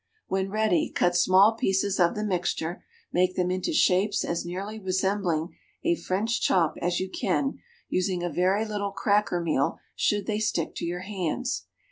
[0.25, 5.55] When ready, cut small pieces of the mixture, make them into shapes as nearly resembling
[5.83, 10.73] a French chop as you can, using a very little cracker meal should they stick
[10.77, 11.67] to your hands.